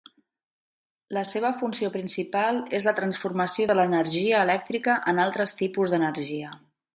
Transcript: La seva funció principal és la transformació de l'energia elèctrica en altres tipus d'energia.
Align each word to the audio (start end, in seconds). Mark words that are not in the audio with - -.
La 1.17 1.23
seva 1.31 1.51
funció 1.59 1.91
principal 1.95 2.57
és 2.79 2.87
la 2.89 2.93
transformació 3.01 3.67
de 3.73 3.77
l'energia 3.81 4.41
elèctrica 4.47 4.97
en 5.13 5.23
altres 5.27 5.55
tipus 5.61 5.95
d'energia. 5.95 6.57